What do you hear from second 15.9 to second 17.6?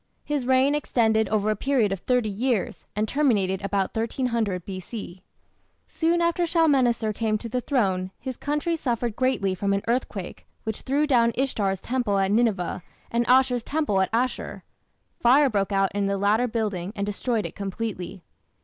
in the latter building and destroyed it